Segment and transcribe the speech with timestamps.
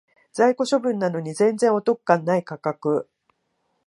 [0.31, 3.07] 在庫処分なのに全然お得感ない価格